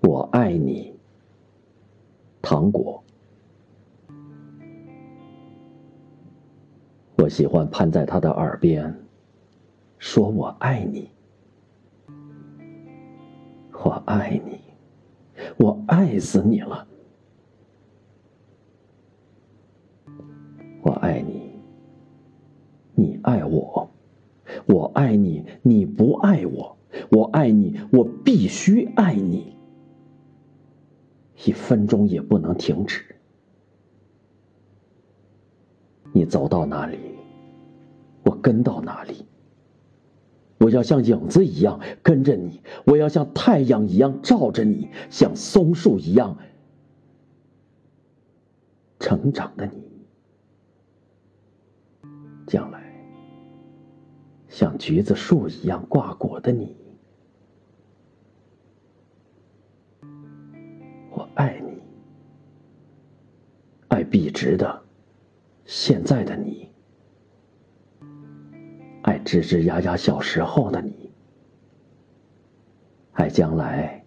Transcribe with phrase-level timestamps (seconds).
[0.00, 0.94] 我爱你，
[2.40, 3.02] 糖果。
[7.16, 8.94] 我喜欢攀在他的耳边，
[9.98, 11.10] 说我爱你，
[13.72, 14.60] 我爱你，
[15.58, 16.86] 我爱死你了。
[20.82, 21.50] 我爱你，
[22.94, 23.90] 你爱我，
[24.66, 26.78] 我爱你，你不爱我，
[27.10, 29.57] 我爱你，我必须爱你。
[31.44, 33.04] 一分钟也不能停止。
[36.12, 36.98] 你走到哪里，
[38.24, 39.24] 我跟到哪里。
[40.58, 46.36] 我要像影子一样跟着你，我要像太阳一样照着你，像松树一样
[48.98, 49.82] 成长的你。
[52.46, 52.82] 将来，
[54.48, 56.74] 像橘子树一样挂果的你。
[63.98, 64.80] 爱笔直的
[65.66, 66.68] 现在的你，
[69.02, 71.10] 爱吱吱呀呀小时候的你，
[73.14, 74.04] 爱将来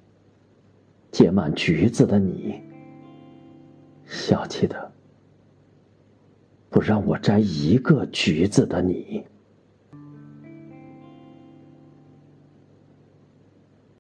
[1.12, 2.62] 结满橘子的你，
[4.06, 4.94] 小气的
[6.70, 9.26] 不让我摘一个橘子的你。